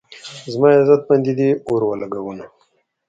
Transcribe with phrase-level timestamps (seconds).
[0.53, 2.45] زما عزت باندې دې اور ولږاونه